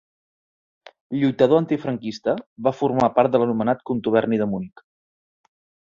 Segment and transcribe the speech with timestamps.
[1.23, 2.35] Lluitador antifranquista,
[2.69, 4.85] va formar part de l'anomenat contuberni de Munic.